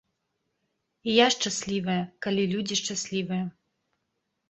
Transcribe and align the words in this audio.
І 1.09 1.15
я 1.17 1.27
шчаслівая, 1.35 1.99
калі 2.27 2.43
людзі 2.57 2.75
шчаслівыя. 2.83 3.43